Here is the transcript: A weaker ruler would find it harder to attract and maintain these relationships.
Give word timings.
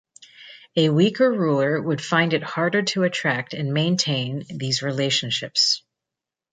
A 0.75 0.89
weaker 0.89 1.31
ruler 1.31 1.79
would 1.79 2.03
find 2.03 2.33
it 2.33 2.41
harder 2.41 2.81
to 2.81 3.03
attract 3.03 3.53
and 3.53 3.71
maintain 3.71 4.43
these 4.49 4.81
relationships. 4.81 5.83